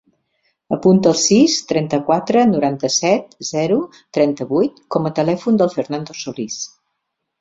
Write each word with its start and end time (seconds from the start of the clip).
Apunta 0.75 1.09
el 1.09 1.17
sis, 1.23 1.57
trenta-quatre, 1.71 2.41
noranta-set, 2.53 3.37
zero, 3.51 3.77
trenta-vuit 4.19 4.83
com 4.97 5.07
a 5.11 5.13
telèfon 5.21 5.61
del 5.63 5.75
Fernando 5.79 6.17
Solis. 6.23 6.57